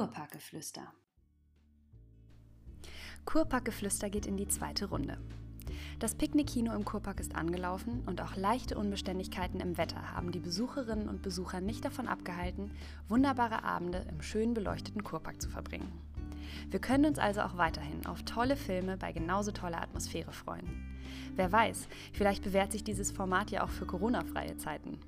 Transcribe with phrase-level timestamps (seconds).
[0.00, 0.94] Kurparkgeflüster.
[3.26, 5.18] Kurparkgeflüster geht in die zweite Runde.
[5.98, 11.06] Das Picknickkino im Kurpark ist angelaufen und auch leichte Unbeständigkeiten im Wetter haben die Besucherinnen
[11.06, 12.70] und Besucher nicht davon abgehalten,
[13.08, 15.92] wunderbare Abende im schön beleuchteten Kurpark zu verbringen.
[16.70, 20.98] Wir können uns also auch weiterhin auf tolle Filme bei genauso toller Atmosphäre freuen.
[21.36, 24.98] Wer weiß, vielleicht bewährt sich dieses Format ja auch für Corona-freie Zeiten.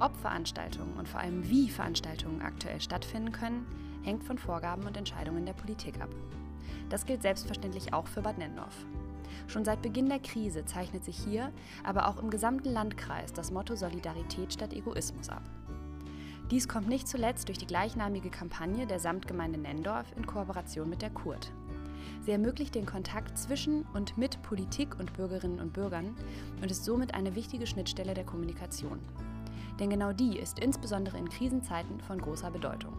[0.00, 3.64] Ob Veranstaltungen und vor allem wie Veranstaltungen aktuell stattfinden können,
[4.02, 6.10] hängt von Vorgaben und Entscheidungen der Politik ab.
[6.88, 8.86] Das gilt selbstverständlich auch für Bad Nennendorf.
[9.46, 11.52] Schon seit Beginn der Krise zeichnet sich hier,
[11.84, 15.42] aber auch im gesamten Landkreis das Motto Solidarität statt Egoismus ab.
[16.50, 21.10] Dies kommt nicht zuletzt durch die gleichnamige Kampagne der Samtgemeinde Nendorf in Kooperation mit der
[21.10, 21.50] Kurt.
[22.20, 26.14] Sie ermöglicht den Kontakt zwischen und mit Politik und Bürgerinnen und Bürgern
[26.60, 29.00] und ist somit eine wichtige Schnittstelle der Kommunikation.
[29.80, 32.92] Denn genau die ist insbesondere in Krisenzeiten von großer Bedeutung.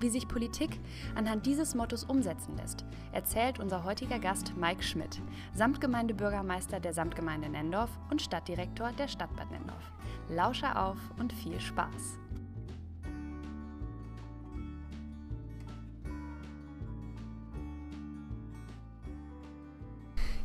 [0.00, 0.78] Wie sich Politik
[1.16, 5.20] anhand dieses Mottos umsetzen lässt, erzählt unser heutiger Gast Mike Schmidt,
[5.54, 9.92] Samtgemeindebürgermeister der Samtgemeinde Nendorf und Stadtdirektor der Stadt Bad Nendorf.
[10.28, 12.18] Lausche auf und viel Spaß!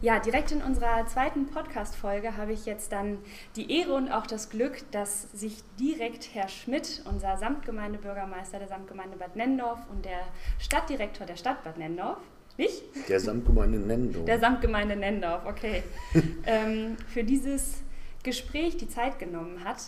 [0.04, 3.20] Ja, direkt in unserer zweiten Podcast-Folge habe ich jetzt dann
[3.56, 9.16] die Ehre und auch das Glück, dass sich direkt Herr Schmidt, unser Samtgemeindebürgermeister der Samtgemeinde
[9.16, 10.20] Bad Nendorf und der
[10.60, 12.18] Stadtdirektor der Stadt Bad Nendorf,
[12.58, 12.84] nicht?
[13.08, 14.26] Der Samtgemeinde Nendorf.
[14.26, 15.84] Der Samtgemeinde Nendorf, okay.
[16.46, 17.76] ähm, für dieses
[18.24, 19.84] Gespräch die Zeit genommen hat.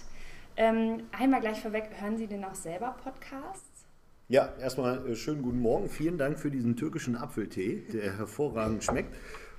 [0.55, 3.85] Ähm, einmal gleich vorweg, hören Sie denn auch selber Podcasts?
[4.29, 5.89] Ja, erstmal äh, schönen guten Morgen.
[5.89, 9.13] Vielen Dank für diesen türkischen Apfeltee, der hervorragend schmeckt.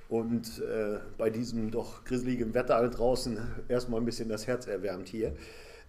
[0.09, 5.33] Und äh, bei diesem doch grisseligen Wetter draußen erstmal ein bisschen das Herz erwärmt hier.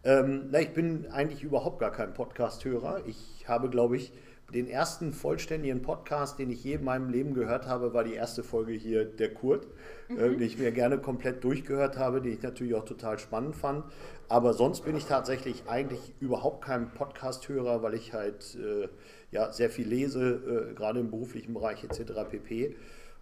[0.04, 3.02] Ähm, na, ich bin eigentlich überhaupt gar kein Podcast-Hörer.
[3.06, 4.12] Ich habe, glaube ich,
[4.54, 8.42] den ersten vollständigen Podcast, den ich je in meinem Leben gehört habe, war die erste
[8.42, 9.66] Folge hier der Kurt,
[10.08, 10.18] äh, mhm.
[10.18, 13.84] äh, die ich mir gerne komplett durchgehört habe, die ich natürlich auch total spannend fand.
[14.28, 18.88] Aber sonst bin ich tatsächlich eigentlich überhaupt kein Podcast-Hörer, weil ich halt äh,
[19.30, 22.12] ja, sehr viel lese, äh, gerade im beruflichen Bereich etc.
[22.30, 22.74] pp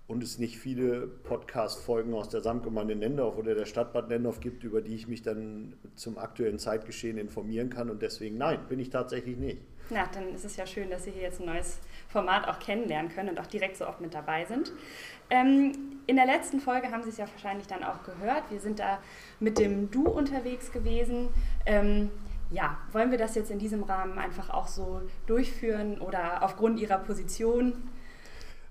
[0.09, 4.63] und es nicht viele Podcast-Folgen aus der Samtgemeinde Nendorf oder der Stadt Bad Nendorf gibt,
[4.63, 7.91] über die ich mich dann zum aktuellen Zeitgeschehen informieren kann.
[7.91, 9.59] Und deswegen, nein, bin ich tatsächlich nicht.
[9.91, 11.79] Na, dann ist es ja schön, dass Sie hier jetzt ein neues
[12.09, 14.73] Format auch kennenlernen können und auch direkt so oft mit dabei sind.
[15.31, 15.73] Ähm,
[16.07, 18.51] in der letzten Folge haben Sie es ja wahrscheinlich dann auch gehört.
[18.51, 19.01] Wir sind da
[19.41, 21.29] mit dem Du unterwegs gewesen.
[21.67, 22.11] Ähm,
[22.51, 26.99] ja, wollen wir das jetzt in diesem Rahmen einfach auch so durchführen oder aufgrund Ihrer
[26.99, 27.75] Position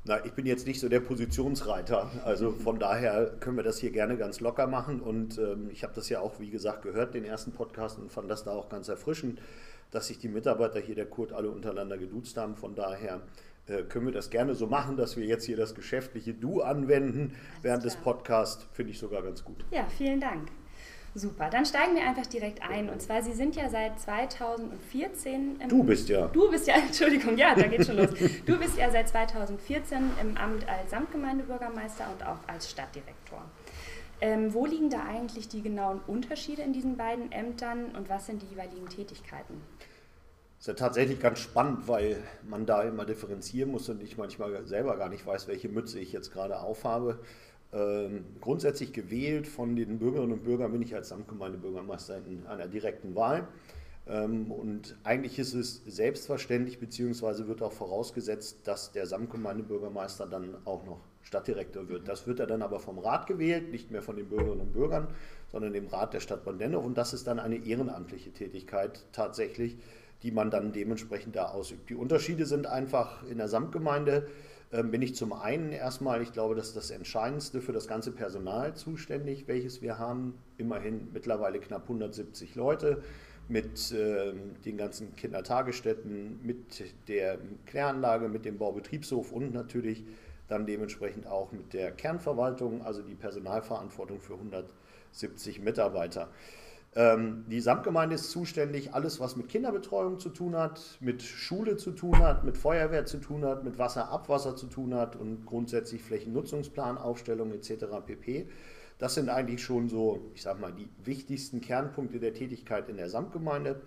[0.06, 2.12] na, ich bin jetzt nicht so der Positionsreiter.
[2.24, 5.00] Also von daher können wir das hier gerne ganz locker machen.
[5.00, 8.30] Und ähm, ich habe das ja auch, wie gesagt, gehört, den ersten Podcast und fand
[8.30, 9.42] das da auch ganz erfrischend,
[9.90, 12.56] dass sich die Mitarbeiter hier, der Kurt, alle untereinander geduzt haben.
[12.56, 13.22] Von daher
[13.68, 17.32] äh, können wir das gerne so machen, dass wir jetzt hier das geschäftliche Du anwenden
[17.32, 17.94] Alles während klar.
[17.94, 18.68] des Podcasts.
[18.74, 19.66] Finde ich sogar ganz gut.
[19.72, 20.50] Ja, vielen Dank.
[21.18, 22.90] Super, dann steigen wir einfach direkt ein.
[22.90, 26.28] Und zwar, Sie sind ja seit 2014 im Du bist ja.
[26.28, 28.10] Du bist ja, Entschuldigung, ja, da geht schon los.
[28.46, 33.42] Du bist ja seit 2014 im Amt als Samtgemeindebürgermeister und auch als Stadtdirektor.
[34.20, 38.42] Ähm, wo liegen da eigentlich die genauen Unterschiede in diesen beiden Ämtern und was sind
[38.42, 39.62] die jeweiligen Tätigkeiten?
[40.58, 44.66] Das ist ja tatsächlich ganz spannend, weil man da immer differenzieren muss und ich manchmal
[44.66, 47.20] selber gar nicht weiß, welche Mütze ich jetzt gerade aufhabe.
[47.74, 53.16] Ähm, grundsätzlich gewählt von den Bürgerinnen und Bürgern bin ich als Samtgemeindebürgermeister in einer direkten
[53.16, 53.48] Wahl.
[54.08, 60.86] Ähm, und eigentlich ist es selbstverständlich, beziehungsweise wird auch vorausgesetzt, dass der Samtgemeindebürgermeister dann auch
[60.86, 62.08] noch Stadtdirektor wird.
[62.08, 65.08] Das wird er dann aber vom Rat gewählt, nicht mehr von den Bürgerinnen und Bürgern,
[65.52, 66.86] sondern dem Rat der Stadt Bondennow.
[66.86, 69.78] Und das ist dann eine ehrenamtliche Tätigkeit tatsächlich,
[70.22, 71.90] die man dann dementsprechend da ausübt.
[71.90, 74.28] Die Unterschiede sind einfach in der Samtgemeinde
[74.84, 78.76] bin ich zum einen erstmal, ich glaube, das ist das Entscheidendste für das ganze Personal
[78.76, 80.36] zuständig, welches wir haben.
[80.58, 83.04] Immerhin mittlerweile knapp 170 Leute
[83.48, 84.34] mit äh,
[84.66, 90.04] den ganzen Kindertagesstätten, mit der Kläranlage, mit dem Baubetriebshof und natürlich
[90.48, 96.30] dann dementsprechend auch mit der Kernverwaltung, also die Personalverantwortung für 170 Mitarbeiter.
[96.98, 101.92] Ähm, die Samtgemeinde ist zuständig, alles was mit Kinderbetreuung zu tun hat, mit Schule zu
[101.92, 106.02] tun hat, mit Feuerwehr zu tun hat, mit Wasser, Abwasser zu tun hat und grundsätzlich
[106.02, 107.86] Flächennutzungsplan, Aufstellung etc.
[108.06, 108.48] pp.
[108.98, 113.10] Das sind eigentlich schon so, ich sag mal, die wichtigsten Kernpunkte der Tätigkeit in der
[113.10, 113.82] Samtgemeinde.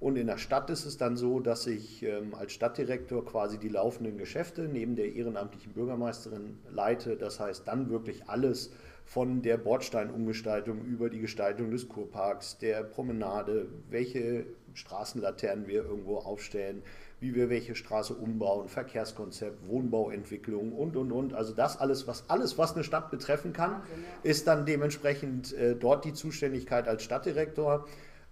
[0.00, 3.68] Und in der Stadt ist es dann so, dass ich ähm, als Stadtdirektor quasi die
[3.68, 7.16] laufenden Geschäfte neben der ehrenamtlichen Bürgermeisterin leite.
[7.16, 8.70] Das heißt dann wirklich alles
[9.08, 14.44] von der Bordsteinumgestaltung über die Gestaltung des Kurparks, der Promenade, welche
[14.74, 16.82] Straßenlaternen wir irgendwo aufstellen,
[17.18, 21.32] wie wir welche Straße umbauen, Verkehrskonzept, Wohnbauentwicklung und, und, und.
[21.32, 23.80] Also das alles, was alles, was eine Stadt betreffen kann,
[24.24, 27.86] ist dann dementsprechend äh, dort die Zuständigkeit als Stadtdirektor.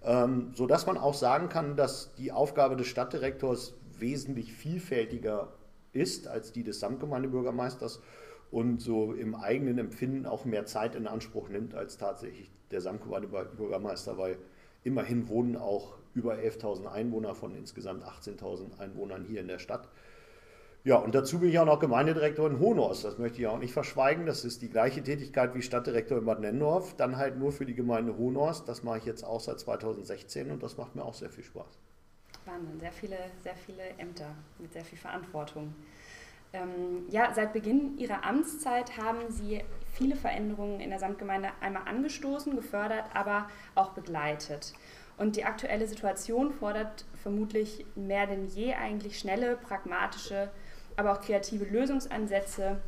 [0.04, 5.54] Ähm, sodass man auch sagen kann, dass die Aufgabe des Stadtdirektors wesentlich vielfältiger
[5.94, 8.02] ist als die des Samtgemeindebürgermeisters
[8.50, 14.18] und so im eigenen Empfinden auch mehr Zeit in Anspruch nimmt als tatsächlich der Samtgemeindebürgermeister,
[14.18, 14.38] weil
[14.84, 19.88] immerhin wohnen auch über 11.000 Einwohner von insgesamt 18.000 Einwohnern hier in der Stadt.
[20.84, 23.04] Ja, und dazu bin ich auch noch Gemeindedirektor in Hohenhorst.
[23.04, 24.24] Das möchte ich auch nicht verschweigen.
[24.24, 27.74] Das ist die gleiche Tätigkeit wie Stadtdirektor in Bad Nennendorf, dann halt nur für die
[27.74, 28.68] Gemeinde Hohenhorst.
[28.68, 31.66] Das mache ich jetzt auch seit 2016 und das macht mir auch sehr viel Spaß.
[32.44, 35.74] Wahnsinn, sehr viele, sehr viele Ämter mit sehr viel Verantwortung.
[36.56, 39.62] Ähm, ja, seit Beginn Ihrer Amtszeit haben Sie
[39.92, 44.72] viele Veränderungen in der Samtgemeinde einmal angestoßen, gefördert, aber auch begleitet.
[45.18, 50.50] Und die aktuelle Situation fordert vermutlich mehr denn je eigentlich schnelle, pragmatische
[50.96, 52.80] aber auch kreative Lösungsansätze,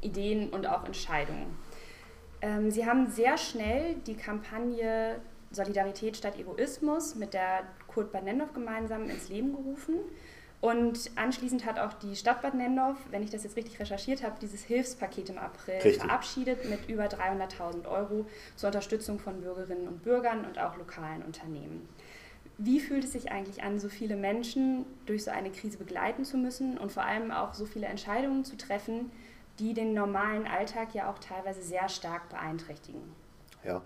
[0.00, 1.56] Ideen und auch Entscheidungen.
[2.40, 5.20] Ähm, sie haben sehr schnell die Kampagne
[5.50, 9.96] Solidarität statt Egoismus mit der Kurt Bad Nendorf gemeinsam ins Leben gerufen.
[10.60, 14.36] Und anschließend hat auch die Stadt Bad Nendorf, wenn ich das jetzt richtig recherchiert habe,
[14.40, 16.02] dieses Hilfspaket im April richtig.
[16.02, 18.24] verabschiedet mit über 300.000 Euro
[18.56, 21.86] zur Unterstützung von Bürgerinnen und Bürgern und auch lokalen Unternehmen.
[22.56, 26.38] Wie fühlt es sich eigentlich an, so viele Menschen durch so eine Krise begleiten zu
[26.38, 29.10] müssen und vor allem auch so viele Entscheidungen zu treffen,
[29.58, 33.02] die den normalen Alltag ja auch teilweise sehr stark beeinträchtigen?
[33.64, 33.82] Ja,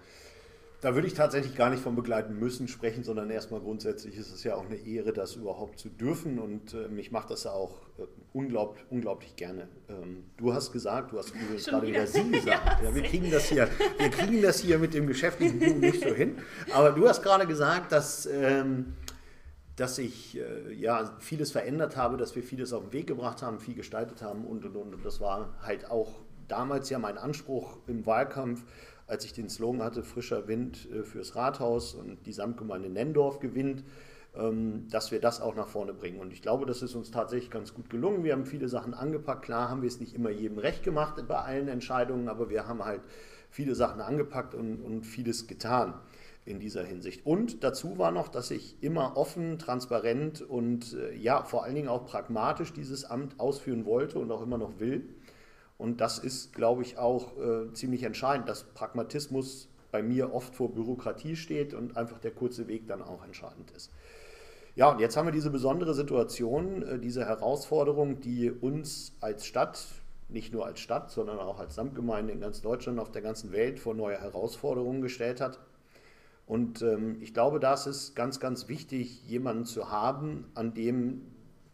[0.81, 4.45] da würde ich tatsächlich gar nicht von begleiten müssen sprechen, sondern erstmal grundsätzlich ist es
[4.45, 7.75] ja auch eine Ehre, das überhaupt zu dürfen und äh, mich macht das ja auch
[7.99, 8.03] äh,
[8.33, 9.69] unglaublich, unglaublich gerne.
[9.89, 11.33] Ähm, du hast gesagt, du hast
[11.67, 12.83] gerade wieder Sie gesagt.
[12.83, 16.15] ja, wir, kriegen das hier, wir kriegen das hier mit dem geschäftlichen Buch nicht so
[16.15, 16.39] hin.
[16.73, 18.95] Aber du hast gerade gesagt, dass, ähm,
[19.75, 23.59] dass ich äh, ja, vieles verändert habe, dass wir vieles auf den Weg gebracht haben,
[23.59, 24.95] viel gestaltet haben und und und.
[24.95, 28.63] Und das war halt auch damals ja mein Anspruch im Wahlkampf
[29.09, 33.83] als ich den Slogan hatte, frischer Wind äh, fürs Rathaus und die Samtgemeinde Nendorf gewinnt,
[34.37, 36.21] ähm, dass wir das auch nach vorne bringen.
[36.21, 38.23] Und ich glaube, das ist uns tatsächlich ganz gut gelungen.
[38.23, 39.43] Wir haben viele Sachen angepackt.
[39.43, 42.85] Klar haben wir es nicht immer jedem recht gemacht bei allen Entscheidungen, aber wir haben
[42.85, 43.01] halt
[43.51, 45.95] viele Sachen angepackt und, und vieles getan
[46.45, 47.27] in dieser Hinsicht.
[47.27, 51.89] Und dazu war noch, dass ich immer offen, transparent und äh, ja, vor allen Dingen
[51.89, 55.09] auch pragmatisch dieses Amt ausführen wollte und auch immer noch will.
[55.79, 60.75] Und das ist, glaube ich, auch äh, ziemlich entscheidend, dass Pragmatismus bei mir oft vor
[60.75, 63.91] Bürokratie steht und einfach der kurze Weg dann auch entscheidend ist.
[64.75, 69.87] Ja, und jetzt haben wir diese besondere Situation, äh, diese Herausforderung, die uns als Stadt,
[70.29, 73.81] nicht nur als Stadt, sondern auch als Samtgemeinde in ganz Deutschland, auf der ganzen Welt
[73.81, 75.59] vor neue Herausforderungen gestellt hat.
[76.47, 81.23] Und ähm, ich glaube, da ist es ganz, ganz wichtig, jemanden zu haben, an dem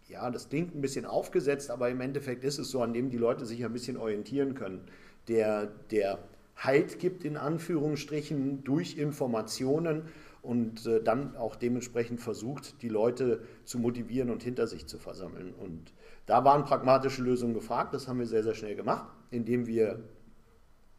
[0.09, 3.17] ja, das klingt ein bisschen aufgesetzt, aber im Endeffekt ist es so, an dem die
[3.17, 4.83] Leute sich ein bisschen orientieren können.
[5.29, 6.19] Der, der
[6.57, 10.03] Halt gibt in Anführungsstrichen durch Informationen
[10.43, 15.55] und äh, dann auch dementsprechend versucht, die Leute zu motivieren und hinter sich zu versammeln.
[15.55, 15.93] Und
[16.27, 17.95] da waren pragmatische Lösungen gefragt.
[17.95, 20.05] Das haben wir sehr, sehr schnell gemacht, indem wir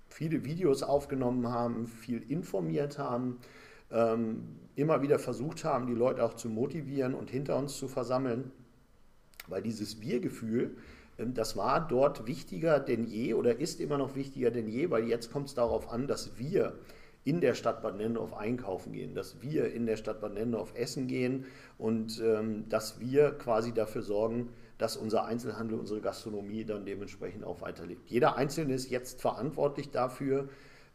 [0.09, 3.39] viele Videos aufgenommen haben, viel informiert haben,
[3.91, 8.51] ähm, immer wieder versucht haben, die Leute auch zu motivieren und hinter uns zu versammeln.
[9.47, 10.75] Weil dieses Wir-Gefühl,
[11.17, 15.05] ähm, das war dort wichtiger denn je oder ist immer noch wichtiger denn je, weil
[15.05, 16.73] jetzt kommt es darauf an, dass wir
[17.23, 21.07] in der Stadt Bad Nendorf einkaufen gehen, dass wir in der Stadt Bad Nendorf essen
[21.07, 21.45] gehen
[21.77, 27.61] und ähm, dass wir quasi dafür sorgen, dass unser Einzelhandel, unsere Gastronomie dann dementsprechend auch
[27.61, 28.09] weiterlebt.
[28.09, 30.49] Jeder Einzelne ist jetzt verantwortlich dafür,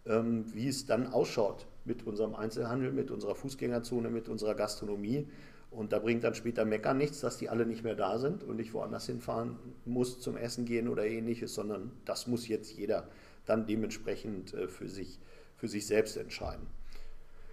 [0.07, 5.27] ähm, wie es dann ausschaut mit unserem Einzelhandel, mit unserer Fußgängerzone, mit unserer Gastronomie.
[5.71, 8.59] Und da bringt dann später Meckern nichts, dass die alle nicht mehr da sind und
[8.59, 13.09] ich woanders hinfahren muss zum Essen gehen oder ähnliches, sondern das muss jetzt jeder
[13.47, 15.21] dann dementsprechend äh, für sich,
[15.57, 16.67] für sich selbst entscheiden.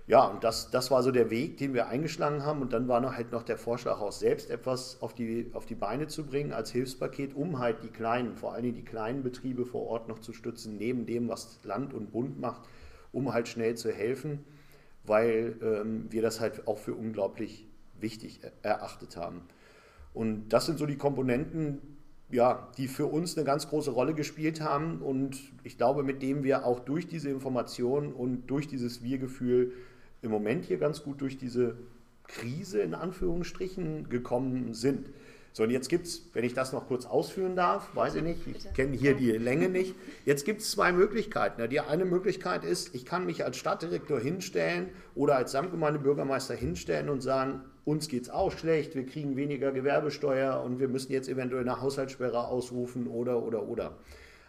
[0.08, 2.62] Ja, und das, das war so der Weg, den wir eingeschlagen haben.
[2.62, 5.76] Und dann war noch halt noch der Vorschlag auch selbst etwas auf die, auf die
[5.76, 9.86] Beine zu bringen als Hilfspaket, um halt die kleinen, vor allem die kleinen Betriebe vor
[9.86, 12.62] Ort noch zu stützen, neben dem, was Land und Bund macht,
[13.12, 14.46] um halt schnell zu helfen,
[15.04, 17.67] weil ähm, wir das halt auch für unglaublich
[18.01, 19.42] wichtig erachtet haben.
[20.13, 21.80] Und das sind so die Komponenten,
[22.30, 26.44] ja, die für uns eine ganz große Rolle gespielt haben und ich glaube, mit dem
[26.44, 29.74] wir auch durch diese Informationen und durch dieses Wir-Gefühl
[30.22, 31.77] im Moment hier ganz gut durch diese
[32.27, 35.10] Krise in Anführungsstrichen gekommen sind.
[35.58, 38.46] So, und jetzt gibt es, wenn ich das noch kurz ausführen darf, weiß ich nicht,
[38.46, 39.96] ich kenne hier die Länge nicht.
[40.24, 41.68] Jetzt gibt es zwei Möglichkeiten.
[41.68, 47.22] Die eine Möglichkeit ist, ich kann mich als Stadtdirektor hinstellen oder als Samtgemeindebürgermeister hinstellen und
[47.22, 51.64] sagen, uns geht es auch schlecht, wir kriegen weniger Gewerbesteuer und wir müssen jetzt eventuell
[51.64, 53.94] eine Haushaltssperre ausrufen oder, oder, oder.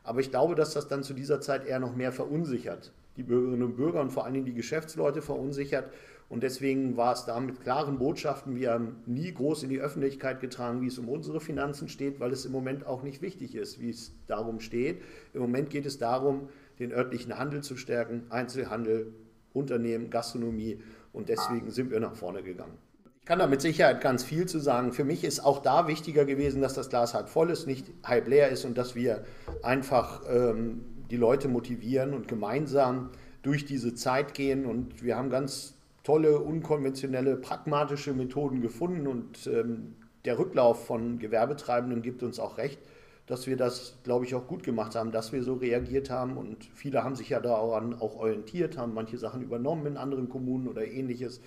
[0.04, 2.92] Aber ich glaube, dass das dann zu dieser Zeit eher noch mehr verunsichert.
[3.16, 5.90] Die Bürgerinnen und Bürger und vor allen Dingen die Geschäftsleute verunsichert
[6.28, 10.40] und deswegen war es da mit klaren Botschaften, wir haben nie groß in die Öffentlichkeit
[10.40, 13.80] getragen, wie es um unsere Finanzen steht, weil es im Moment auch nicht wichtig ist,
[13.80, 15.00] wie es darum steht.
[15.32, 19.14] Im Moment geht es darum, den örtlichen Handel zu stärken, Einzelhandel,
[19.54, 20.82] Unternehmen, Gastronomie
[21.14, 22.76] und deswegen sind wir nach vorne gegangen.
[23.20, 24.92] Ich kann da mit Sicherheit ganz viel zu sagen.
[24.92, 28.28] Für mich ist auch da wichtiger gewesen, dass das Glas halb voll ist, nicht halb
[28.28, 29.24] leer ist und dass wir
[29.62, 33.10] einfach ähm, die Leute motivieren und gemeinsam
[33.42, 34.64] durch diese Zeit gehen.
[34.64, 35.77] Und wir haben ganz
[36.08, 42.78] tolle, unkonventionelle, pragmatische Methoden gefunden und ähm, der Rücklauf von Gewerbetreibenden gibt uns auch recht,
[43.26, 46.64] dass wir das, glaube ich, auch gut gemacht haben, dass wir so reagiert haben und
[46.74, 50.86] viele haben sich ja daran auch orientiert, haben manche Sachen übernommen in anderen Kommunen oder
[50.86, 51.42] ähnliches.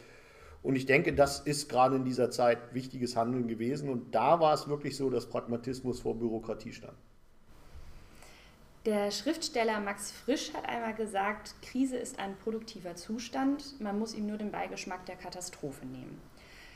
[0.62, 4.54] Und ich denke, das ist gerade in dieser Zeit wichtiges Handeln gewesen und da war
[4.54, 7.00] es wirklich so, dass Pragmatismus vor Bürokratie stand.
[8.86, 14.26] Der Schriftsteller Max Frisch hat einmal gesagt, Krise ist ein produktiver Zustand, man muss ihm
[14.26, 16.20] nur den Beigeschmack der Katastrophe nehmen.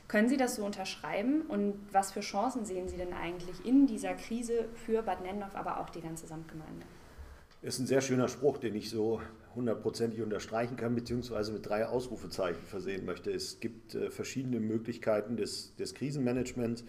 [0.08, 4.14] Können Sie das so unterschreiben und was für Chancen sehen Sie denn eigentlich in dieser
[4.14, 6.86] Krise für Bad Nennendorf, aber auch die ganze Samtgemeinde?
[7.64, 9.20] Das ist ein sehr schöner Spruch, den ich so
[9.56, 13.32] hundertprozentig unterstreichen kann, beziehungsweise mit drei Ausrufezeichen versehen möchte.
[13.32, 16.84] Es gibt äh, verschiedene Möglichkeiten des, des Krisenmanagements.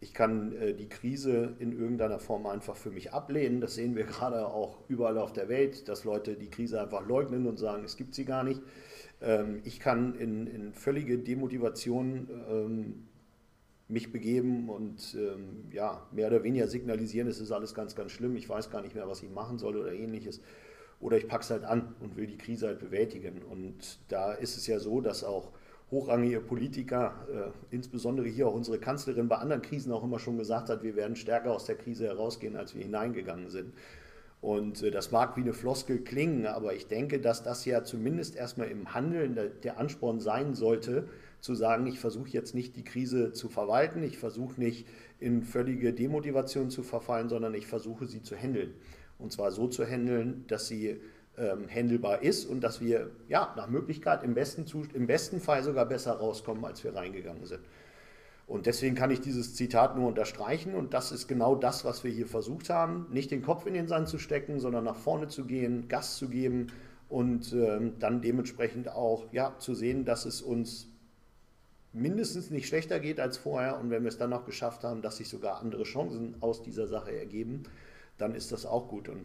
[0.00, 3.60] Ich kann äh, die Krise in irgendeiner Form einfach für mich ablehnen.
[3.60, 7.46] Das sehen wir gerade auch überall auf der Welt, dass Leute die Krise einfach leugnen
[7.46, 8.60] und sagen, es gibt sie gar nicht.
[9.20, 13.06] Ähm, ich kann in, in völlige Demotivation ähm,
[13.88, 18.36] mich begeben und ähm, ja, mehr oder weniger signalisieren, es ist alles ganz, ganz schlimm,
[18.36, 20.40] ich weiß gar nicht mehr, was ich machen soll oder ähnliches.
[20.98, 23.42] Oder ich packe es halt an und will die Krise halt bewältigen.
[23.42, 25.52] Und da ist es ja so, dass auch
[25.90, 30.68] hochrangige Politiker, äh, insbesondere hier auch unsere Kanzlerin bei anderen Krisen auch immer schon gesagt
[30.68, 33.72] hat, wir werden stärker aus der Krise herausgehen, als wir hineingegangen sind.
[34.40, 38.36] Und äh, das mag wie eine Floskel klingen, aber ich denke, dass das ja zumindest
[38.36, 41.08] erstmal im Handeln der, der Ansporn sein sollte,
[41.40, 44.86] zu sagen, ich versuche jetzt nicht die Krise zu verwalten, ich versuche nicht
[45.20, 48.74] in völlige Demotivation zu verfallen, sondern ich versuche sie zu handeln.
[49.18, 51.00] Und zwar so zu handeln, dass sie
[51.38, 54.64] ähm, handelbar ist und dass wir ja, nach Möglichkeit im besten,
[54.94, 57.60] im besten Fall sogar besser rauskommen, als wir reingegangen sind.
[58.46, 62.12] Und deswegen kann ich dieses Zitat nur unterstreichen und das ist genau das, was wir
[62.12, 65.46] hier versucht haben, nicht den Kopf in den Sand zu stecken, sondern nach vorne zu
[65.46, 66.68] gehen, Gas zu geben
[67.08, 70.88] und ähm, dann dementsprechend auch ja, zu sehen, dass es uns
[71.92, 75.16] mindestens nicht schlechter geht als vorher und wenn wir es dann noch geschafft haben, dass
[75.16, 77.64] sich sogar andere Chancen aus dieser Sache ergeben,
[78.16, 79.24] dann ist das auch gut und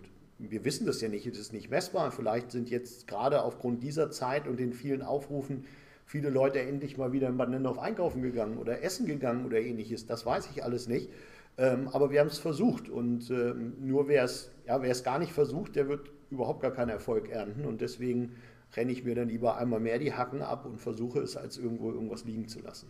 [0.49, 2.11] wir wissen das ja nicht, es ist nicht messbar.
[2.11, 5.65] Vielleicht sind jetzt gerade aufgrund dieser Zeit und den vielen Aufrufen
[6.05, 10.05] viele Leute endlich mal wieder in Bad Nennendorf einkaufen gegangen oder essen gegangen oder ähnliches.
[10.05, 11.09] Das weiß ich alles nicht.
[11.57, 15.75] Ähm, aber wir haben es versucht und ähm, nur wer es ja, gar nicht versucht,
[15.75, 18.35] der wird überhaupt gar keinen Erfolg ernten und deswegen
[18.73, 21.91] renne ich mir dann lieber einmal mehr die Hacken ab und versuche es, als irgendwo
[21.91, 22.87] irgendwas liegen zu lassen.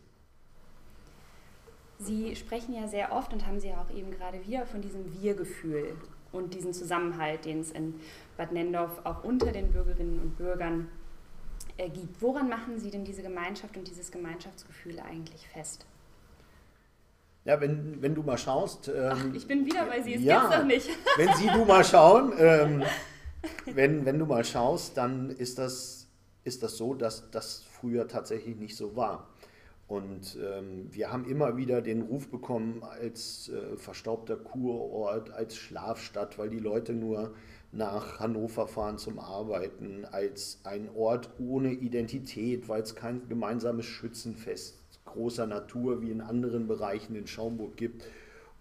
[1.98, 5.12] Sie sprechen ja sehr oft und haben Sie ja auch eben gerade wieder von diesem
[5.22, 5.96] Wir-Gefühl
[6.32, 7.96] und diesen Zusammenhalt, den es in
[8.38, 10.88] Bad Nendorf auch unter den Bürgerinnen und Bürgern
[11.78, 12.22] ergibt.
[12.22, 15.86] Woran machen Sie denn diese Gemeinschaft und dieses Gemeinschaftsgefühl eigentlich fest?
[17.44, 18.88] Ja, wenn, wenn du mal schaust.
[18.88, 20.90] Ähm, Ach, ich bin wieder bei Sie, es ja, geht's doch nicht.
[21.18, 22.84] wenn Sie du mal schauen, ähm,
[23.66, 26.08] wenn, wenn du mal schaust, dann ist das,
[26.44, 29.28] ist das so, dass das früher tatsächlich nicht so war.
[29.92, 36.40] Und ähm, wir haben immer wieder den Ruf bekommen als äh, verstaubter Kurort, als Schlafstadt,
[36.40, 37.34] weil die Leute nur
[37.74, 44.78] nach Hannover fahren zum Arbeiten, als ein Ort ohne Identität, weil es kein gemeinsames Schützenfest
[45.04, 48.06] großer Natur wie in anderen Bereichen in Schaumburg gibt.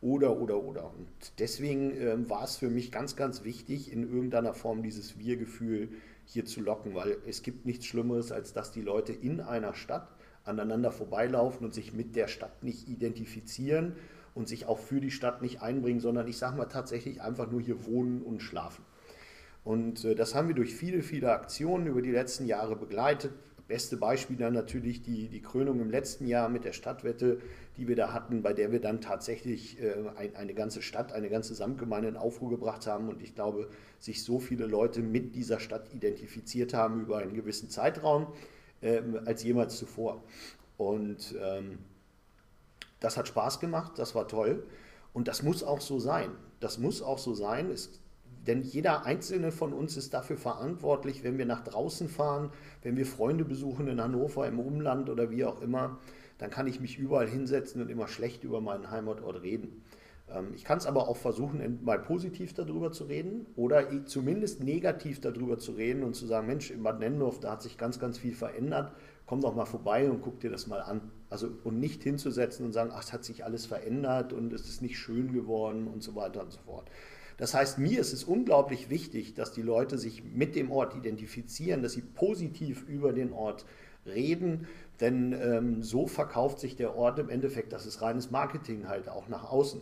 [0.01, 0.87] Oder, oder, oder.
[0.87, 1.07] Und
[1.39, 5.91] deswegen äh, war es für mich ganz, ganz wichtig, in irgendeiner Form dieses Wir-Gefühl
[6.25, 10.09] hier zu locken, weil es gibt nichts Schlimmeres, als dass die Leute in einer Stadt
[10.51, 13.95] aneinander vorbeilaufen und sich mit der Stadt nicht identifizieren
[14.35, 17.61] und sich auch für die Stadt nicht einbringen, sondern ich sage mal tatsächlich einfach nur
[17.61, 18.85] hier wohnen und schlafen.
[19.65, 23.33] Und äh, das haben wir durch viele, viele Aktionen über die letzten Jahre begleitet.
[23.69, 27.39] beste Beispiel dann natürlich die, die Krönung im letzten Jahr mit der Stadtwette,
[27.77, 31.29] die wir da hatten, bei der wir dann tatsächlich äh, ein, eine ganze Stadt, eine
[31.29, 35.61] ganze Samtgemeinde in Aufruhr gebracht haben und ich glaube, sich so viele Leute mit dieser
[35.61, 38.29] Stadt identifiziert haben über einen gewissen Zeitraum
[38.81, 40.23] äh, als jemals zuvor.
[40.77, 41.79] Und ähm,
[43.01, 44.65] das hat Spaß gemacht, das war toll
[45.13, 46.31] und das muss auch so sein.
[46.61, 47.71] Das muss auch so sein.
[47.71, 48.01] Es
[48.47, 52.51] denn jeder einzelne von uns ist dafür verantwortlich, wenn wir nach draußen fahren,
[52.83, 55.99] wenn wir Freunde besuchen in Hannover, im Umland oder wie auch immer,
[56.39, 59.83] dann kann ich mich überall hinsetzen und immer schlecht über meinen Heimatort reden.
[60.35, 65.21] Ähm, ich kann es aber auch versuchen, mal positiv darüber zu reden oder zumindest negativ
[65.21, 68.19] darüber zu reden und zu sagen, Mensch, in Bad Nennendorf, da hat sich ganz, ganz
[68.19, 68.93] viel verändert,
[69.27, 71.11] komm doch mal vorbei und guck dir das mal an.
[71.29, 74.83] Also und nicht hinzusetzen und sagen, ach, es hat sich alles verändert und es ist
[74.83, 76.91] nicht schön geworden und so weiter und so fort.
[77.37, 81.83] Das heißt, mir ist es unglaublich wichtig, dass die Leute sich mit dem Ort identifizieren,
[81.83, 83.65] dass sie positiv über den Ort
[84.05, 84.67] reden,
[85.01, 89.29] denn ähm, so verkauft sich der Ort im Endeffekt, das ist reines Marketing halt auch
[89.29, 89.81] nach außen.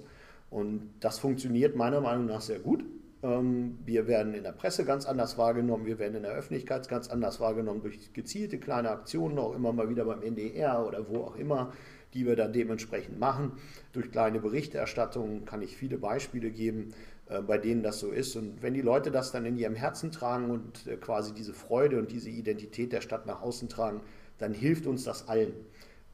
[0.51, 2.85] Und das funktioniert meiner Meinung nach sehr gut.
[3.23, 7.09] Ähm, wir werden in der Presse ganz anders wahrgenommen, wir werden in der Öffentlichkeit ganz
[7.09, 11.37] anders wahrgenommen durch gezielte kleine Aktionen, auch immer mal wieder beim NDR oder wo auch
[11.37, 11.73] immer,
[12.15, 13.53] die wir dann dementsprechend machen.
[13.93, 16.95] Durch kleine Berichterstattungen kann ich viele Beispiele geben.
[17.29, 18.37] Äh, bei denen das so ist.
[18.37, 21.99] Und wenn die Leute das dann in ihrem Herzen tragen und äh, quasi diese Freude
[21.99, 24.01] und diese Identität der Stadt nach außen tragen,
[24.39, 25.53] dann hilft uns das allen,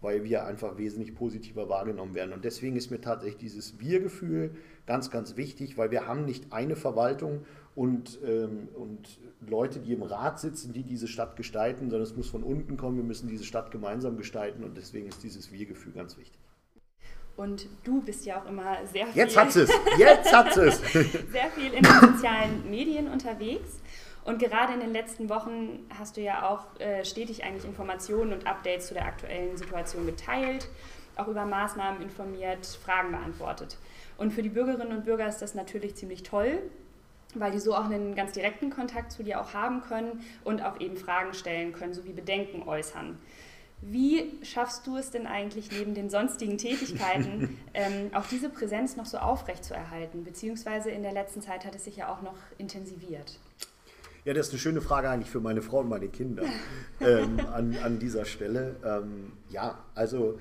[0.05, 2.33] weil wir einfach wesentlich positiver wahrgenommen werden.
[2.33, 4.55] Und deswegen ist mir tatsächlich dieses Wir-Gefühl
[4.87, 7.41] ganz, ganz wichtig, weil wir haben nicht eine Verwaltung
[7.75, 12.29] und, ähm, und Leute, die im Rat sitzen, die diese Stadt gestalten, sondern es muss
[12.29, 12.97] von unten kommen.
[12.97, 16.39] Wir müssen diese Stadt gemeinsam gestalten und deswegen ist dieses Wir-Gefühl ganz wichtig.
[17.37, 19.23] Und du bist ja auch immer sehr viel.
[19.23, 19.71] Jetzt hat es!
[19.99, 20.79] Jetzt hat es!
[20.93, 23.81] sehr viel in den sozialen Medien unterwegs.
[24.25, 28.47] Und gerade in den letzten Wochen hast du ja auch äh, stetig eigentlich Informationen und
[28.47, 30.69] Updates zu der aktuellen Situation geteilt,
[31.17, 33.77] auch über Maßnahmen informiert, Fragen beantwortet.
[34.17, 36.59] Und für die Bürgerinnen und Bürger ist das natürlich ziemlich toll,
[37.35, 40.81] weil die so auch einen ganz direkten Kontakt zu dir auch haben können und auch
[40.81, 43.19] eben Fragen stellen können sowie Bedenken äußern.
[43.83, 49.05] Wie schaffst du es denn eigentlich neben den sonstigen Tätigkeiten, ähm, auch diese Präsenz noch
[49.05, 50.25] so aufrecht zu erhalten?
[50.25, 53.39] Beziehungsweise in der letzten Zeit hat es sich ja auch noch intensiviert.
[54.25, 56.45] Ja, das ist eine schöne Frage eigentlich für meine Frau und meine Kinder
[57.01, 58.77] ähm, an, an dieser Stelle.
[58.83, 60.39] Ähm, ja, also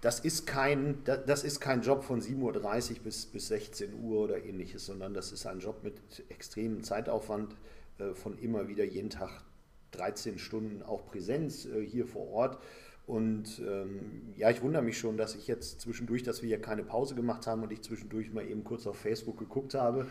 [0.00, 4.42] das ist, kein, das ist kein Job von 7.30 Uhr bis, bis 16 Uhr oder
[4.42, 7.54] ähnliches, sondern das ist ein Job mit extremem Zeitaufwand
[7.98, 9.42] äh, von immer wieder jeden Tag
[9.90, 12.58] 13 Stunden auch Präsenz äh, hier vor Ort.
[13.06, 16.82] Und ähm, ja, ich wundere mich schon, dass ich jetzt zwischendurch, dass wir hier keine
[16.82, 20.06] Pause gemacht haben und ich zwischendurch mal eben kurz auf Facebook geguckt habe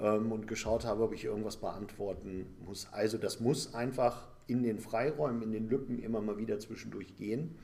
[0.00, 2.88] ähm, und geschaut habe, ob ich irgendwas beantworten muss.
[2.92, 7.56] Also das muss einfach in den Freiräumen, in den Lücken immer mal wieder zwischendurch gehen.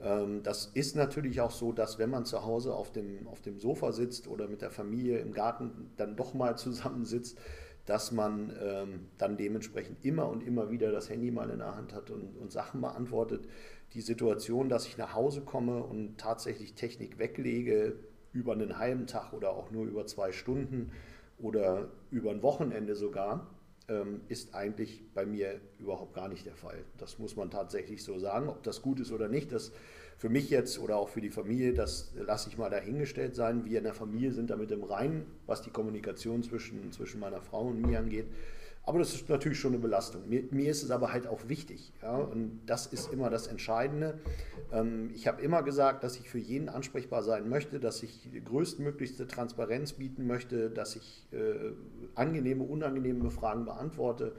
[0.00, 3.58] Ähm, das ist natürlich auch so, dass wenn man zu Hause auf dem, auf dem
[3.58, 7.38] Sofa sitzt oder mit der Familie im Garten dann doch mal zusammensitzt,
[7.84, 11.92] dass man ähm, dann dementsprechend immer und immer wieder das Handy mal in der Hand
[11.92, 13.48] hat und, und Sachen beantwortet.
[13.94, 17.96] Die Situation, dass ich nach Hause komme und tatsächlich Technik weglege
[18.32, 20.92] über einen halben Tag oder auch nur über zwei Stunden
[21.42, 23.46] oder über ein Wochenende sogar,
[23.88, 26.84] ähm, ist eigentlich bei mir überhaupt gar nicht der Fall.
[26.98, 28.48] Das muss man tatsächlich so sagen.
[28.48, 29.72] Ob das gut ist oder nicht, das
[30.18, 33.64] für mich jetzt oder auch für die Familie, das lasse ich mal dahingestellt sein.
[33.64, 37.66] Wir in der Familie sind damit im Reinen, was die Kommunikation zwischen, zwischen meiner Frau
[37.66, 38.26] und mir angeht.
[38.84, 40.28] Aber das ist natürlich schon eine Belastung.
[40.28, 41.92] Mir, mir ist es aber halt auch wichtig.
[42.02, 42.16] Ja?
[42.16, 44.18] Und das ist immer das Entscheidende.
[44.72, 49.28] Ähm, ich habe immer gesagt, dass ich für jeden ansprechbar sein möchte, dass ich größtmöglichste
[49.28, 51.72] Transparenz bieten möchte, dass ich äh,
[52.16, 54.34] angenehme, unangenehme Fragen beantworte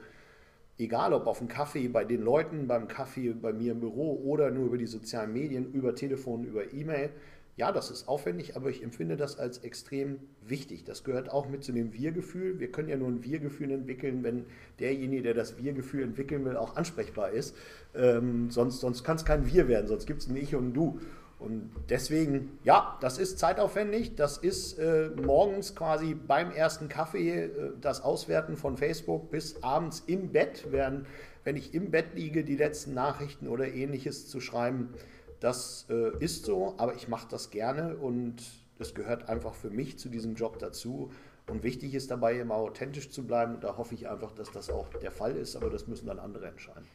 [0.78, 4.50] egal ob auf dem Kaffee bei den Leuten, beim Kaffee bei mir im Büro oder
[4.50, 7.10] nur über die sozialen Medien, über Telefon, über E-Mail.
[7.56, 10.84] Ja, das ist aufwendig, aber ich empfinde das als extrem wichtig.
[10.84, 12.58] Das gehört auch mit zu dem Wir-Gefühl.
[12.58, 14.46] Wir können ja nur ein Wir-Gefühl entwickeln, wenn
[14.80, 17.54] derjenige, der das Wir-Gefühl entwickeln will, auch ansprechbar ist.
[17.94, 20.74] Ähm, sonst sonst kann es kein Wir werden, sonst gibt es ein Ich und ein
[20.74, 20.98] Du.
[21.38, 24.16] Und deswegen, ja, das ist zeitaufwendig.
[24.16, 30.02] Das ist äh, morgens quasi beim ersten Kaffee äh, das Auswerten von Facebook bis abends
[30.06, 31.06] im Bett, während,
[31.44, 34.94] wenn ich im Bett liege, die letzten Nachrichten oder ähnliches zu schreiben.
[35.40, 38.42] Das äh, ist so, aber ich mache das gerne und
[38.78, 41.10] das gehört einfach für mich zu diesem Job dazu.
[41.46, 43.56] Und wichtig ist dabei immer authentisch zu bleiben.
[43.56, 46.18] Und da hoffe ich einfach, dass das auch der Fall ist, aber das müssen dann
[46.18, 46.86] andere entscheiden.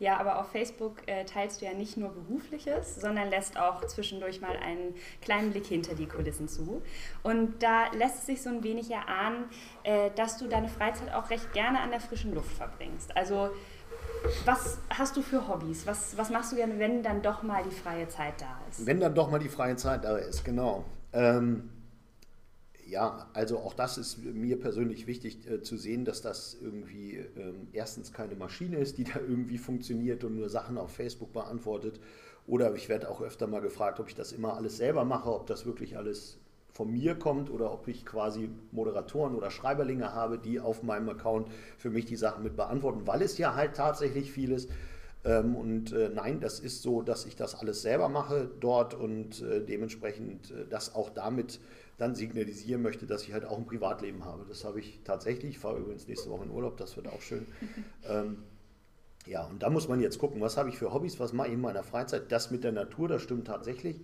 [0.00, 4.40] Ja, aber auf Facebook äh, teilst du ja nicht nur Berufliches, sondern lässt auch zwischendurch
[4.40, 6.82] mal einen kleinen Blick hinter die Kulissen zu.
[7.22, 9.44] Und da lässt sich so ein wenig erahnen,
[9.84, 13.16] äh, dass du deine Freizeit auch recht gerne an der frischen Luft verbringst.
[13.16, 13.50] Also
[14.44, 15.86] was hast du für Hobbys?
[15.86, 18.86] Was, was machst du gerne, wenn dann doch mal die freie Zeit da ist?
[18.86, 20.84] Wenn dann doch mal die freie Zeit da ist, genau.
[21.12, 21.70] Ähm,
[22.86, 27.68] ja, also auch das ist mir persönlich wichtig äh, zu sehen, dass das irgendwie ähm,
[27.72, 32.00] erstens keine Maschine ist, die da irgendwie funktioniert und nur Sachen auf Facebook beantwortet.
[32.46, 35.46] Oder ich werde auch öfter mal gefragt, ob ich das immer alles selber mache, ob
[35.46, 36.38] das wirklich alles
[36.74, 41.48] von mir kommt oder ob ich quasi Moderatoren oder Schreiberlinge habe, die auf meinem Account
[41.78, 44.66] für mich die Sachen mit beantworten, weil es ja halt tatsächlich vieles.
[45.24, 49.40] Ähm, und äh, nein, das ist so, dass ich das alles selber mache dort und
[49.40, 51.60] äh, dementsprechend äh, das auch damit
[51.96, 54.44] dann signalisieren möchte, dass ich halt auch ein Privatleben habe.
[54.48, 55.52] Das habe ich tatsächlich.
[55.52, 57.46] Ich fahre übrigens nächste Woche in Urlaub, das wird auch schön.
[58.08, 58.38] ähm,
[59.26, 61.54] ja, und da muss man jetzt gucken, was habe ich für Hobbys, was mache ich
[61.54, 62.30] in meiner Freizeit.
[62.30, 64.00] Das mit der Natur, das stimmt tatsächlich.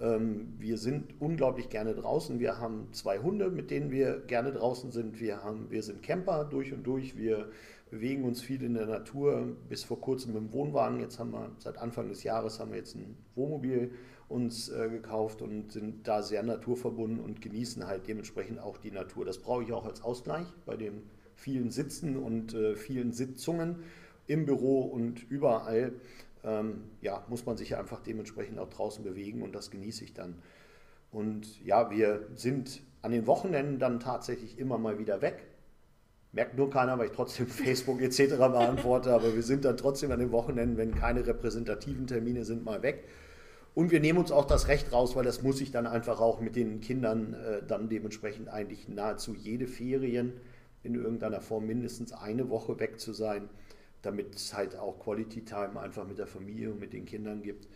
[0.00, 2.40] Ähm, wir sind unglaublich gerne draußen.
[2.40, 5.20] Wir haben zwei Hunde, mit denen wir gerne draußen sind.
[5.20, 7.16] Wir, haben, wir sind Camper durch und durch.
[7.16, 7.50] Wir
[7.90, 9.56] bewegen uns viel in der Natur.
[9.68, 11.00] Bis vor kurzem mit dem Wohnwagen.
[11.00, 13.92] Jetzt haben wir seit Anfang des Jahres haben wir jetzt ein Wohnmobil
[14.28, 19.24] uns äh, gekauft und sind da sehr naturverbunden und genießen halt dementsprechend auch die Natur.
[19.24, 21.02] Das brauche ich auch als Ausgleich bei dem
[21.34, 23.76] vielen Sitzen und äh, vielen Sitzungen
[24.28, 25.92] im Büro und überall
[26.44, 30.36] ähm, ja, muss man sich einfach dementsprechend auch draußen bewegen und das genieße ich dann.
[31.10, 35.46] Und ja, wir sind an den Wochenenden dann tatsächlich immer mal wieder weg.
[36.32, 38.36] Merkt nur keiner, weil ich trotzdem Facebook etc.
[38.36, 42.82] beantworte, aber wir sind dann trotzdem an den Wochenenden, wenn keine repräsentativen Termine sind, mal
[42.82, 43.04] weg.
[43.74, 46.40] Und wir nehmen uns auch das Recht raus, weil das muss ich dann einfach auch
[46.40, 50.32] mit den Kindern äh, dann dementsprechend eigentlich nahezu jede Ferien
[50.82, 53.48] in irgendeiner Form mindestens eine Woche weg zu sein
[54.02, 57.68] damit es halt auch Quality Time einfach mit der Familie und mit den Kindern gibt.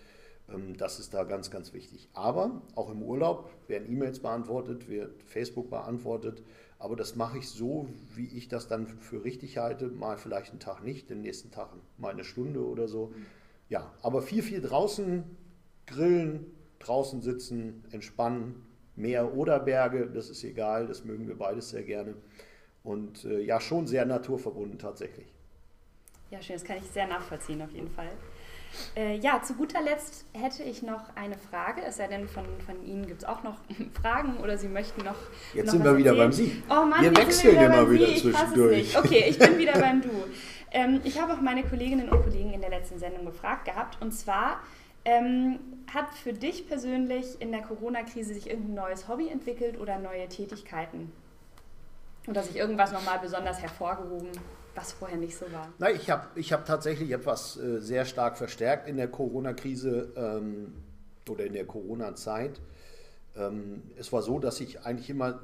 [0.48, 2.08] Ähm, das ist da ganz, ganz wichtig.
[2.12, 6.42] Aber auch im Urlaub werden E-Mails beantwortet, wird Facebook beantwortet.
[6.78, 9.88] Aber das mache ich so, wie ich das dann für richtig halte.
[9.88, 13.12] Mal vielleicht einen Tag nicht, den nächsten Tag mal eine Stunde oder so.
[13.68, 15.24] Ja, aber viel, viel draußen
[15.86, 16.46] grillen,
[16.78, 22.14] draußen sitzen, entspannen, Meer oder Berge, das ist egal, das mögen wir beides sehr gerne.
[22.84, 25.34] Und äh, ja, schon sehr naturverbunden tatsächlich.
[26.34, 28.08] Ja, schön, das kann ich sehr nachvollziehen auf jeden Fall.
[28.96, 32.84] Äh, ja, zu guter Letzt hätte ich noch eine Frage, es sei denn, von, von
[32.84, 33.54] Ihnen gibt es auch noch
[34.02, 35.14] Fragen oder Sie möchten noch.
[35.54, 36.60] Jetzt noch sind wir wieder beim Sie.
[36.68, 38.20] Oh Mann, wir wechseln wieder immer wieder Sie.
[38.20, 38.98] zwischendurch.
[38.98, 40.10] Okay, ich bin wieder beim Du.
[40.72, 44.10] Ähm, ich habe auch meine Kolleginnen und Kollegen in der letzten Sendung gefragt gehabt und
[44.10, 44.58] zwar.
[45.04, 45.60] Ähm,
[45.94, 51.12] hat für dich persönlich in der Corona-Krise sich irgendein neues Hobby entwickelt oder neue Tätigkeiten?
[52.26, 54.30] Oder sich irgendwas nochmal besonders hervorgehoben?
[54.74, 55.72] Was vorher nicht so war?
[55.78, 60.74] Nein, ich habe ich hab tatsächlich etwas äh, sehr stark verstärkt in der Corona-Krise ähm,
[61.28, 62.60] oder in der Corona-Zeit.
[63.36, 65.40] Ähm, es war so, dass ich eigentlich immer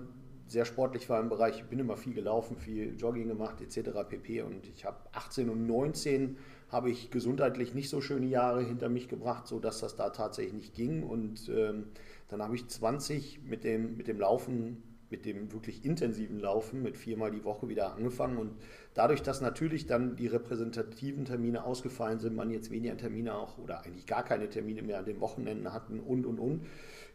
[0.46, 3.90] sehr sportlich war im Bereich, ich bin immer viel gelaufen, viel Jogging gemacht etc.
[4.08, 4.42] pp.
[4.42, 6.36] Und ich habe 18 und 19
[6.70, 10.74] habe ich gesundheitlich nicht so schöne Jahre hinter mich gebracht, sodass das da tatsächlich nicht
[10.74, 11.04] ging.
[11.04, 11.86] Und ähm,
[12.28, 16.96] dann habe ich 20 mit dem, mit dem Laufen mit dem wirklich intensiven Laufen mit
[16.96, 18.38] viermal die Woche wieder angefangen.
[18.38, 18.52] Und
[18.94, 23.84] dadurch, dass natürlich dann die repräsentativen Termine ausgefallen sind, man jetzt weniger Termine auch oder
[23.84, 26.62] eigentlich gar keine Termine mehr an den Wochenenden hatten und, und, und,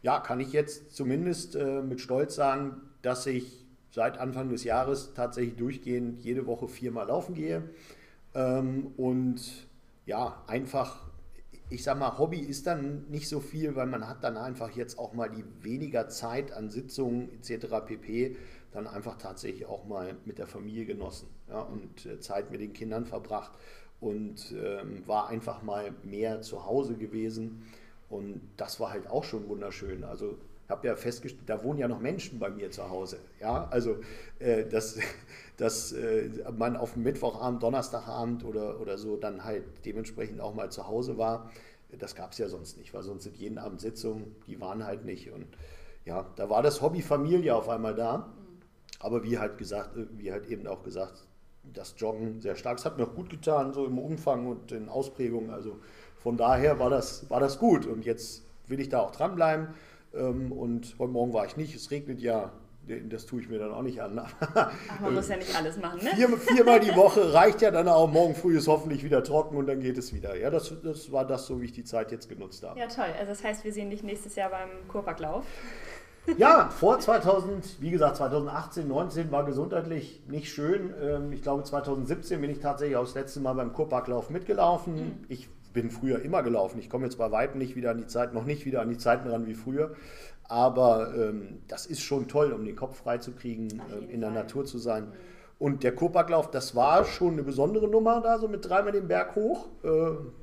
[0.02, 5.14] ja, kann ich jetzt zumindest äh, mit Stolz sagen, dass ich seit Anfang des Jahres
[5.14, 7.62] tatsächlich durchgehend jede Woche viermal laufen gehe.
[8.34, 9.66] Ähm, und
[10.04, 11.05] ja, einfach
[11.68, 14.98] ich sag mal, Hobby ist dann nicht so viel, weil man hat dann einfach jetzt
[14.98, 17.66] auch mal die weniger Zeit an Sitzungen etc.
[17.84, 18.36] pp.
[18.72, 22.72] dann einfach tatsächlich auch mal mit der Familie genossen ja, und äh, Zeit mit den
[22.72, 23.52] Kindern verbracht
[24.00, 27.64] und ähm, war einfach mal mehr zu Hause gewesen
[28.08, 30.04] und das war halt auch schon wunderschön.
[30.04, 33.18] Also habe ja festgestellt, da wohnen ja noch Menschen bei mir zu Hause.
[33.40, 33.96] Ja, also
[34.38, 34.98] äh, dass,
[35.56, 40.86] dass äh, man auf Mittwochabend, Donnerstagabend oder, oder so dann halt dementsprechend auch mal zu
[40.86, 41.50] Hause war,
[41.98, 45.04] das gab es ja sonst nicht, weil sonst sind jeden Abend Sitzungen, die waren halt
[45.04, 45.30] nicht.
[45.30, 45.46] Und
[46.04, 48.32] ja, da war das Hobby Familie auf einmal da.
[48.98, 51.26] Aber wie halt gesagt, wie halt eben auch gesagt,
[51.62, 52.78] das Joggen sehr stark.
[52.78, 55.50] Es hat mir auch gut getan, so im Umfang und in Ausprägungen.
[55.50, 55.78] Also
[56.16, 57.86] von daher war das, war das gut.
[57.86, 59.68] Und jetzt will ich da auch dranbleiben.
[60.16, 62.52] Ähm, und heute Morgen war ich nicht, es regnet ja,
[63.08, 64.20] das tue ich mir dann auch nicht an.
[64.54, 66.10] Ach, man muss ja nicht alles machen, ne?
[66.14, 68.08] Vier, viermal die Woche reicht ja dann auch.
[68.08, 70.36] Morgen früh ist hoffentlich wieder trocken und dann geht es wieder.
[70.36, 72.78] Ja, das, das war das so, wie ich die Zeit jetzt genutzt habe.
[72.78, 73.12] Ja, toll.
[73.18, 75.44] Also das heißt, wir sehen dich nächstes Jahr beim Kurparklauf.
[76.38, 80.92] Ja, vor 2000, wie gesagt, 2018, 19 war gesundheitlich nicht schön.
[81.00, 84.94] Ähm, ich glaube, 2017 bin ich tatsächlich auch das letzte Mal beim Kurparklauf mitgelaufen.
[84.96, 85.24] Mhm.
[85.28, 86.78] Ich bin früher immer gelaufen.
[86.78, 88.96] Ich komme jetzt bei weitem nicht wieder an die Zeit, noch nicht wieder an die
[88.96, 89.94] Zeiten ran wie früher.
[90.44, 94.30] Aber ähm, das ist schon toll, um den Kopf frei zu kriegen, äh, in der
[94.30, 95.04] Natur zu sein.
[95.04, 95.12] Mhm.
[95.58, 99.36] Und der Kurparklauf, das war schon eine besondere Nummer da, so mit dreimal den Berg
[99.36, 99.88] hoch, äh,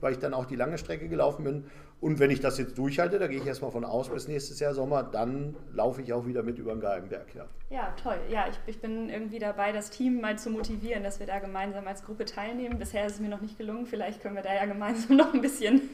[0.02, 1.66] weil ich dann auch die lange Strecke gelaufen bin.
[2.04, 4.74] Und wenn ich das jetzt durchhalte, da gehe ich erstmal von aus bis nächstes Jahr
[4.74, 7.34] Sommer, dann laufe ich auch wieder mit über den Galgenberg.
[7.34, 8.18] Ja, ja toll.
[8.30, 11.88] Ja, ich, ich bin irgendwie dabei, das Team mal zu motivieren, dass wir da gemeinsam
[11.88, 12.78] als Gruppe teilnehmen.
[12.78, 13.86] Bisher ist es mir noch nicht gelungen.
[13.86, 15.92] Vielleicht können wir da ja gemeinsam noch ein bisschen.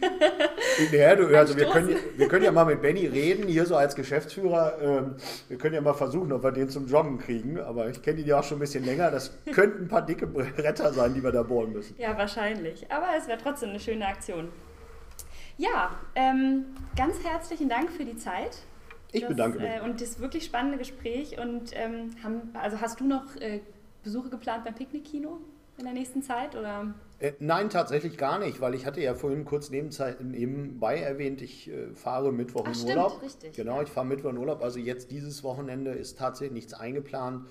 [0.91, 3.93] ja, du, also wir können, wir können ja mal mit Benny reden, hier so als
[3.93, 4.81] Geschäftsführer.
[4.81, 5.15] Ähm,
[5.47, 7.59] wir können ja mal versuchen, ob wir den zum Joggen kriegen.
[7.59, 9.11] Aber ich kenne ihn ja auch schon ein bisschen länger.
[9.11, 11.93] Das könnten ein paar dicke Bretter sein, die wir da bohren müssen.
[11.99, 12.91] Ja, wahrscheinlich.
[12.91, 14.49] Aber es wäre trotzdem eine schöne Aktion.
[15.59, 18.59] Ja, ähm, ganz herzlichen Dank für die Zeit.
[19.11, 19.67] Ich das, bedanke mich.
[19.67, 21.37] Äh, und das wirklich spannende Gespräch.
[21.37, 23.59] Und ähm, haben, also hast du noch äh,
[24.01, 25.41] Besuche geplant beim Picknickkino
[25.77, 26.55] in der nächsten Zeit?
[26.55, 26.93] Oder?
[27.19, 31.93] Äh, nein, tatsächlich gar nicht, weil ich hatte ja vorhin kurz nebenbei erwähnt, ich äh,
[31.93, 33.21] fahre Mittwoch Ach, in stimmt, Urlaub.
[33.21, 33.83] Richtig, genau, ja.
[33.83, 34.63] ich fahre Mittwoch in Urlaub.
[34.63, 37.47] Also jetzt dieses Wochenende ist tatsächlich nichts eingeplant,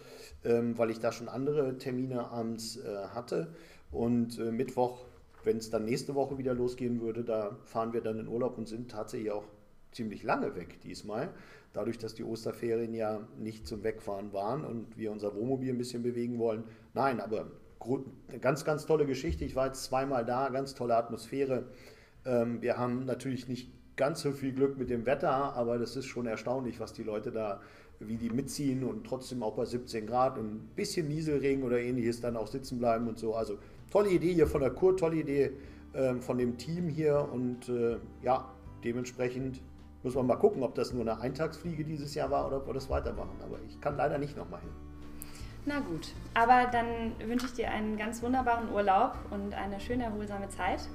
[0.47, 3.53] ähm, weil ich da schon andere Termine abends äh, hatte.
[3.91, 5.08] Und äh, Mittwoch
[5.49, 8.69] wenn es dann nächste Woche wieder losgehen würde, da fahren wir dann in Urlaub und
[8.69, 9.45] sind tatsächlich auch
[9.93, 11.31] ziemlich lange weg diesmal.
[11.73, 16.03] Dadurch, dass die Osterferien ja nicht zum Wegfahren waren und wir unser Wohnmobil ein bisschen
[16.03, 16.65] bewegen wollen.
[16.93, 17.51] Nein, aber
[18.43, 19.47] ganz, ganz tolle Geschichte.
[19.47, 21.65] Ich war jetzt zweimal da, ganz tolle Atmosphäre.
[22.27, 26.07] Ähm, wir haben natürlich nicht ganz so viel Glück mit dem Wetter, aber das ist
[26.07, 27.63] schon erstaunlich, was die Leute da,
[28.01, 32.21] wie die mitziehen und trotzdem auch bei 17 Grad und ein bisschen Nieselregen oder ähnliches
[32.21, 33.35] dann auch sitzen bleiben und so.
[33.35, 33.59] Also
[33.91, 35.51] tolle Idee hier von der Kur, tolle Idee
[35.93, 38.49] äh, von dem Team hier und äh, ja,
[38.85, 39.61] dementsprechend
[40.03, 42.75] muss man mal gucken, ob das nur eine Eintagsfliege dieses Jahr war oder ob wir
[42.75, 43.37] das weitermachen.
[43.43, 44.71] Aber ich kann leider nicht nochmal hin.
[45.67, 50.49] Na gut, aber dann wünsche ich dir einen ganz wunderbaren Urlaub und eine schöne erholsame
[50.49, 50.89] Zeit.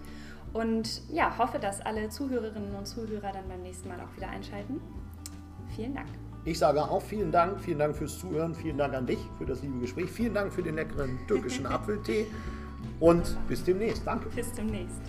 [0.54, 4.80] Und ja, hoffe, dass alle Zuhörerinnen und Zuhörer dann beim nächsten Mal auch wieder einschalten.
[5.76, 6.10] Vielen Dank.
[6.46, 9.62] Ich sage auch vielen Dank, vielen Dank fürs Zuhören, vielen Dank an dich für das
[9.62, 12.28] liebe Gespräch, vielen Dank für den leckeren türkischen Apfeltee.
[13.00, 14.06] Und bis demnächst.
[14.06, 14.30] Danke.
[14.36, 15.02] Bis demnächst.